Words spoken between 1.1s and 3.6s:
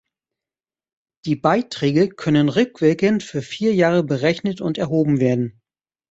Die Beiträge können rückwirkend für